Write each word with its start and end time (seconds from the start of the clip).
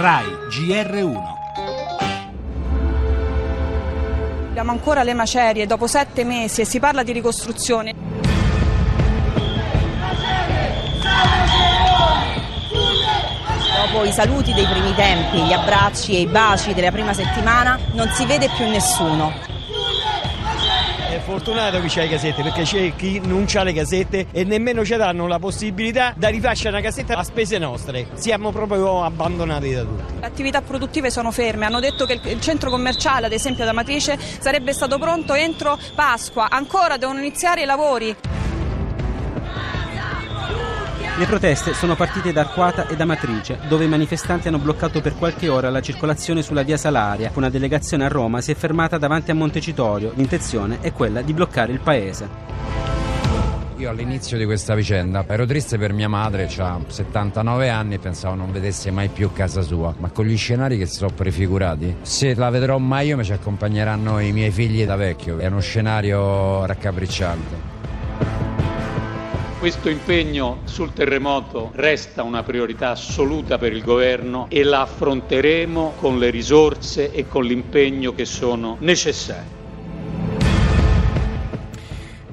RAI 0.00 0.24
GR1 0.48 1.18
Abbiamo 4.48 4.70
ancora 4.70 5.02
le 5.02 5.12
macerie 5.12 5.66
dopo 5.66 5.86
sette 5.86 6.24
mesi 6.24 6.62
e 6.62 6.64
si 6.64 6.80
parla 6.80 7.02
di 7.02 7.12
ricostruzione. 7.12 7.92
Dopo 13.76 14.04
i 14.04 14.12
saluti 14.12 14.54
dei 14.54 14.64
primi 14.64 14.94
tempi, 14.94 15.42
gli 15.42 15.52
abbracci 15.52 16.16
e 16.16 16.20
i 16.20 16.26
baci 16.26 16.72
della 16.72 16.90
prima 16.90 17.12
settimana, 17.12 17.78
non 17.92 18.08
si 18.08 18.24
vede 18.24 18.48
più 18.56 18.66
nessuno. 18.70 19.49
Fortunato 21.20 21.80
chi 21.80 21.88
c'ha 21.88 22.02
le 22.02 22.08
casette 22.08 22.42
perché 22.42 22.62
c'è 22.62 22.94
chi 22.96 23.20
non 23.20 23.46
ha 23.52 23.62
le 23.62 23.72
casette 23.72 24.26
e 24.32 24.44
nemmeno 24.44 24.84
ci 24.84 24.96
danno 24.96 25.26
la 25.26 25.38
possibilità 25.38 26.12
di 26.16 26.26
rifacere 26.26 26.70
una 26.70 26.80
casetta 26.80 27.16
a 27.16 27.22
spese 27.22 27.58
nostre. 27.58 28.08
Siamo 28.14 28.50
proprio 28.50 29.04
abbandonati 29.04 29.72
da 29.72 29.82
tutti. 29.82 30.14
Le 30.20 30.26
attività 30.26 30.62
produttive 30.62 31.10
sono 31.10 31.30
ferme, 31.30 31.66
hanno 31.66 31.80
detto 31.80 32.06
che 32.06 32.20
il 32.22 32.40
centro 32.40 32.70
commerciale, 32.70 33.26
ad 33.26 33.32
esempio 33.32 33.64
da 33.64 33.72
Matrice, 33.72 34.18
sarebbe 34.18 34.72
stato 34.72 34.98
pronto 34.98 35.34
entro 35.34 35.78
Pasqua, 35.94 36.48
ancora 36.50 36.96
devono 36.96 37.18
iniziare 37.18 37.62
i 37.62 37.66
lavori. 37.66 38.39
Le 41.20 41.26
proteste 41.26 41.74
sono 41.74 41.96
partite 41.96 42.32
da 42.32 42.40
Arquata 42.40 42.86
e 42.86 42.96
da 42.96 43.04
Matrice, 43.04 43.58
dove 43.68 43.84
i 43.84 43.88
manifestanti 43.88 44.48
hanno 44.48 44.56
bloccato 44.56 45.02
per 45.02 45.18
qualche 45.18 45.50
ora 45.50 45.68
la 45.68 45.82
circolazione 45.82 46.40
sulla 46.40 46.62
via 46.62 46.78
Salaria. 46.78 47.30
Una 47.34 47.50
delegazione 47.50 48.06
a 48.06 48.08
Roma 48.08 48.40
si 48.40 48.52
è 48.52 48.54
fermata 48.54 48.96
davanti 48.96 49.30
a 49.30 49.34
Montecitorio. 49.34 50.12
L'intenzione 50.14 50.78
è 50.80 50.94
quella 50.94 51.20
di 51.20 51.34
bloccare 51.34 51.72
il 51.72 51.80
paese. 51.80 52.26
Io 53.76 53.90
all'inizio 53.90 54.38
di 54.38 54.46
questa 54.46 54.74
vicenda 54.74 55.22
ero 55.28 55.44
triste 55.44 55.76
per 55.76 55.92
mia 55.92 56.08
madre, 56.08 56.48
ha 56.56 56.80
79 56.86 57.68
anni 57.68 57.96
e 57.96 57.98
pensavo 57.98 58.34
non 58.34 58.50
vedesse 58.50 58.90
mai 58.90 59.08
più 59.08 59.30
casa 59.30 59.60
sua, 59.60 59.94
ma 59.98 60.08
con 60.08 60.24
gli 60.24 60.38
scenari 60.38 60.78
che 60.78 60.86
si 60.86 60.94
sono 60.94 61.10
prefigurati, 61.14 61.96
se 62.00 62.34
la 62.34 62.48
vedrò 62.48 62.78
mai 62.78 63.08
io 63.08 63.18
mi 63.18 63.24
ci 63.24 63.32
accompagneranno 63.32 64.20
i 64.20 64.32
miei 64.32 64.50
figli 64.50 64.86
da 64.86 64.96
vecchio, 64.96 65.36
è 65.36 65.48
uno 65.48 65.60
scenario 65.60 66.64
raccapricciante. 66.64 67.79
Questo 69.60 69.90
impegno 69.90 70.62
sul 70.64 70.94
terremoto 70.94 71.70
resta 71.74 72.22
una 72.22 72.42
priorità 72.42 72.92
assoluta 72.92 73.58
per 73.58 73.74
il 73.74 73.82
governo 73.82 74.46
e 74.48 74.62
la 74.62 74.80
affronteremo 74.80 75.92
con 75.98 76.18
le 76.18 76.30
risorse 76.30 77.12
e 77.12 77.26
con 77.26 77.44
l'impegno 77.44 78.14
che 78.14 78.24
sono 78.24 78.78
necessari. 78.80 79.59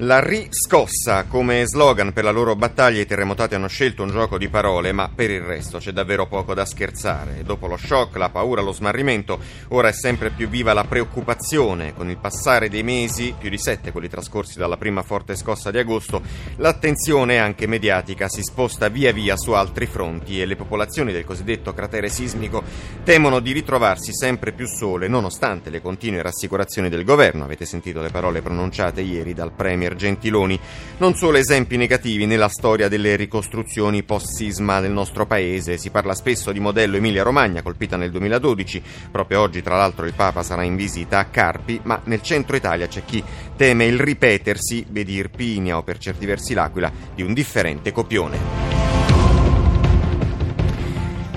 La 0.02 0.20
riscossa 0.20 1.24
come 1.24 1.66
slogan 1.66 2.12
per 2.12 2.22
la 2.22 2.30
loro 2.30 2.54
battaglia 2.54 3.00
i 3.00 3.06
terremotati 3.06 3.56
hanno 3.56 3.66
scelto 3.66 4.04
un 4.04 4.10
gioco 4.10 4.38
di 4.38 4.48
parole, 4.48 4.92
ma 4.92 5.10
per 5.12 5.28
il 5.28 5.40
resto 5.40 5.78
c'è 5.78 5.90
davvero 5.90 6.28
poco 6.28 6.54
da 6.54 6.64
scherzare. 6.64 7.42
Dopo 7.42 7.66
lo 7.66 7.76
shock, 7.76 8.14
la 8.16 8.28
paura, 8.28 8.62
lo 8.62 8.70
smarrimento, 8.70 9.40
ora 9.70 9.88
è 9.88 9.92
sempre 9.92 10.30
più 10.30 10.48
viva 10.48 10.72
la 10.72 10.84
preoccupazione. 10.84 11.94
Con 11.94 12.10
il 12.10 12.16
passare 12.16 12.68
dei 12.68 12.84
mesi, 12.84 13.34
più 13.36 13.50
di 13.50 13.58
sette 13.58 13.90
quelli 13.90 14.08
trascorsi 14.08 14.56
dalla 14.56 14.76
prima 14.76 15.02
forte 15.02 15.34
scossa 15.34 15.72
di 15.72 15.78
agosto, 15.78 16.22
l'attenzione 16.58 17.40
anche 17.40 17.66
mediatica 17.66 18.28
si 18.28 18.42
sposta 18.42 18.86
via 18.86 19.10
via 19.10 19.36
su 19.36 19.50
altri 19.50 19.86
fronti 19.86 20.40
e 20.40 20.46
le 20.46 20.54
popolazioni 20.54 21.10
del 21.10 21.24
cosiddetto 21.24 21.74
cratere 21.74 22.08
sismico 22.08 22.62
temono 23.02 23.40
di 23.40 23.50
ritrovarsi 23.50 24.14
sempre 24.14 24.52
più 24.52 24.68
sole 24.68 25.08
nonostante 25.08 25.70
le 25.70 25.82
continue 25.82 26.22
rassicurazioni 26.22 26.88
del 26.88 27.02
governo. 27.02 27.42
Avete 27.42 27.64
sentito 27.64 28.00
le 28.00 28.10
parole 28.10 28.42
pronunciate 28.42 29.00
ieri 29.00 29.34
dal 29.34 29.50
Premier 29.88 29.96
Gentiloni. 29.96 30.60
Non 30.98 31.14
solo 31.14 31.38
esempi 31.38 31.76
negativi 31.76 32.26
nella 32.26 32.48
storia 32.48 32.88
delle 32.88 33.16
ricostruzioni 33.16 34.02
post-sisma 34.02 34.80
del 34.80 34.90
nostro 34.90 35.26
paese. 35.26 35.78
Si 35.78 35.90
parla 35.90 36.14
spesso 36.14 36.52
di 36.52 36.60
modello 36.60 36.96
Emilia-Romagna, 36.96 37.62
colpita 37.62 37.96
nel 37.96 38.10
2012. 38.10 38.82
Proprio 39.10 39.40
oggi, 39.40 39.62
tra 39.62 39.76
l'altro, 39.76 40.06
il 40.06 40.14
Papa 40.14 40.42
sarà 40.42 40.62
in 40.64 40.76
visita 40.76 41.18
a 41.18 41.24
Carpi, 41.26 41.80
ma 41.84 42.00
nel 42.04 42.22
centro 42.22 42.56
Italia 42.56 42.88
c'è 42.88 43.04
chi 43.04 43.22
teme 43.56 43.86
il 43.86 43.98
ripetersi, 43.98 44.84
vedi 44.88 45.14
Irpinia 45.14 45.78
o 45.78 45.82
per 45.82 45.98
certi 45.98 46.26
versi 46.26 46.54
l'Aquila, 46.54 46.92
di 47.14 47.22
un 47.22 47.32
differente 47.32 47.92
copione. 47.92 48.67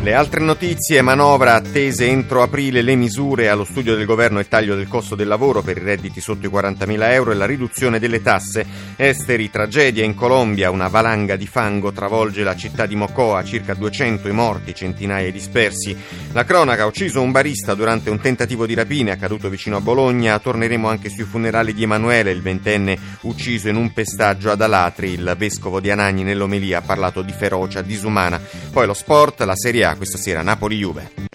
Le 0.04 0.16
altre 0.16 0.40
notizie, 0.40 1.04
manovra 1.04 1.54
attese 1.54 2.08
entro 2.08 2.42
aprile 2.42 2.82
le 2.82 2.96
misure 2.96 3.50
allo 3.50 3.64
studio 3.64 3.96
del 3.96 4.08
governo 4.08 4.40
e 4.40 4.48
taglio 4.48 4.76
del 4.76 4.88
costo 4.88 5.14
del 5.14 5.28
lavoro 5.28 5.62
per 5.62 5.78
i 5.78 5.84
redditi 5.84 6.20
sotto 6.20 6.48
i 6.48 6.50
40.000 6.50 7.12
euro 7.12 7.30
e 7.30 7.36
la 7.36 7.46
riduzione 7.46 8.00
delle 8.00 8.24
tasse. 8.24 8.66
Esteri, 8.96 9.52
tragedia 9.52 10.04
in 10.04 10.16
Colombia, 10.16 10.72
una 10.72 10.88
valanga 10.88 11.36
di 11.36 11.46
fango 11.46 11.92
travolge 11.92 12.42
la 12.42 12.56
città 12.56 12.88
di 12.88 12.96
Mocoa, 12.96 13.44
circa 13.44 13.76
200 13.76 14.28
i 14.28 14.32
morti, 14.32 14.74
centinaia 14.74 15.28
i 15.28 15.32
dispersi. 15.32 15.96
La 16.32 16.46
cronaca 16.46 16.82
ha 16.82 16.88
ucciso 16.88 17.22
un 17.22 17.32
barista 17.32 17.76
durante 17.76 18.10
un 18.10 18.20
tentativo 18.20 18.66
di 18.66 18.74
rapina 18.74 19.14
accaduto 19.14 19.50
vicino 19.50 19.78
a 19.78 19.82
Bologna. 19.82 20.40
Torneremo 20.40 20.90
anche 20.90 21.10
sui 21.10 21.26
funerali 21.26 21.76
di 21.76 21.84
Emanuele, 21.84 22.32
il 22.32 22.42
ventenne 22.42 22.98
ucciso 23.22 23.70
in 23.70 23.76
un 23.76 23.94
pestaggio 23.94 24.50
ad 24.50 24.62
Alatri. 24.62 25.12
Il 25.12 25.36
vescovo 25.38 25.80
di 25.80 25.92
Anagni 25.92 26.24
nell'omelia 26.24 26.80
ha 26.80 26.82
parlato 26.82 27.22
di 27.22 27.32
ferocia 27.32 27.84
disumana. 27.84 28.42
Poi 28.72 28.88
lo 28.88 28.96
sport, 28.96 29.42
la 29.42 29.56
Serie 29.56 29.84
A 29.86 29.91
questa 29.96 30.18
sera 30.18 30.42
Napoli-Juve. 30.42 31.31